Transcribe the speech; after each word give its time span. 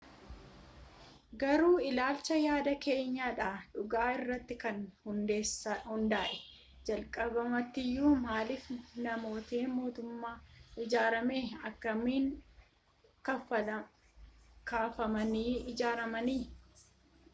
garuu 1.41 1.75
ilaalchaa 1.87 2.37
yaada 2.43 2.71
keenya 2.85 3.25
dha 3.39 3.49
dhugaa 3.73 4.05
irratti 4.13 4.55
kan 4.63 4.79
hundaa'e 5.91 6.31
jalqabumaatiyu 6.89 8.13
maaliif 8.23 8.65
manni 9.03 9.61
mootoots 9.75 10.57
ijaarame 10.85 11.41
akkamin 11.71 12.25
kafamanii 14.73 15.53
ijaaramanii 15.75 16.41